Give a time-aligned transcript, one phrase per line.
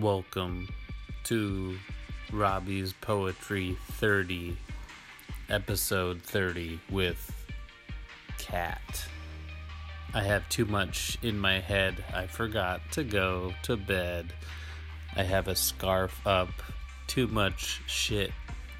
[0.00, 0.68] Welcome
[1.24, 1.76] to
[2.32, 4.56] Robbie's Poetry 30,
[5.48, 7.32] episode 30 with
[8.38, 9.08] Cat.
[10.14, 12.04] I have too much in my head.
[12.14, 14.32] I forgot to go to bed.
[15.16, 16.50] I have a scarf up.
[17.08, 18.30] Too much shit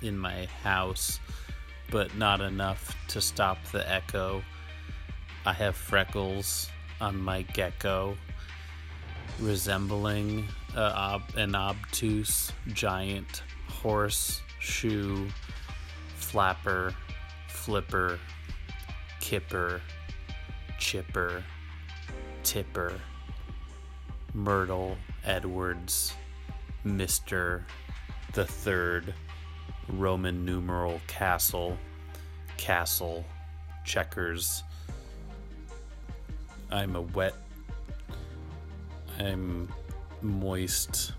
[0.03, 1.19] in my house,
[1.91, 4.45] but not enough to stop the echo.
[5.45, 6.69] I have freckles
[7.01, 8.17] on my gecko,
[9.41, 10.47] resembling
[10.77, 15.29] a ob- an obtuse giant horse shoe
[16.17, 16.95] flapper,
[17.49, 18.19] flipper,
[19.21, 19.81] kipper,
[20.79, 21.43] chipper,
[22.43, 23.01] tipper,
[24.35, 26.13] Myrtle Edwards,
[26.85, 27.63] Mr.
[28.35, 29.15] the Third,
[29.89, 31.79] Roman numeral castle,
[32.57, 33.25] castle,
[33.85, 34.63] checkers.
[36.71, 37.35] I'm a wet,
[39.19, 39.73] I'm
[40.23, 41.13] moist,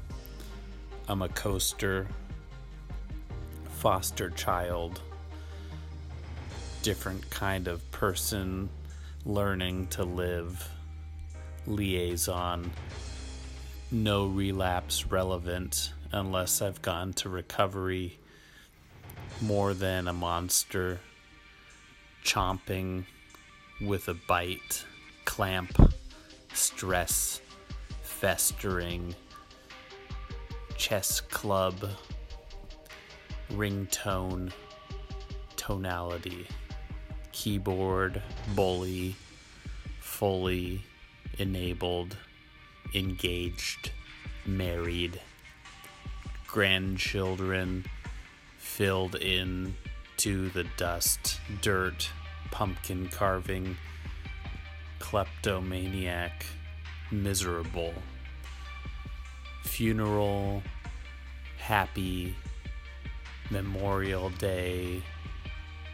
[1.07, 2.07] I'm a coaster,
[3.77, 5.01] foster child,
[6.83, 8.69] different kind of person
[9.25, 10.69] learning to live,
[11.65, 12.71] liaison,
[13.91, 18.19] no relapse relevant unless I've gone to recovery,
[19.41, 20.99] more than a monster,
[22.25, 23.05] chomping
[23.81, 24.85] with a bite,
[25.25, 25.93] clamp,
[26.53, 27.41] stress,
[28.19, 29.15] festering,
[30.75, 31.89] chess club,
[33.53, 34.51] ringtone,
[35.55, 36.45] tonality,
[37.31, 38.21] keyboard,
[38.55, 39.15] bully,
[40.01, 40.83] fully
[41.37, 42.17] enabled,
[42.93, 43.91] engaged,
[44.45, 45.21] married,
[46.45, 47.85] grandchildren
[48.57, 49.73] filled in
[50.17, 52.09] to the dust, dirt,
[52.51, 53.77] pumpkin carving,
[54.99, 56.45] kleptomaniac,
[57.11, 57.93] miserable,
[59.63, 60.63] funeral,
[61.57, 62.35] happy,
[63.49, 65.01] Memorial Day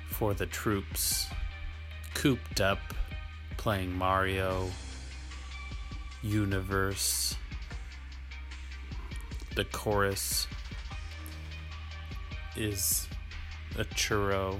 [0.09, 1.27] for the troops,
[2.13, 2.79] cooped up,
[3.57, 4.69] playing Mario,
[6.21, 7.35] Universe,
[9.55, 10.47] the chorus
[12.57, 13.07] is
[13.77, 14.59] a churro